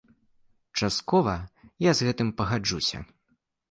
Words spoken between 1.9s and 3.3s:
з гэтым пагаджуся.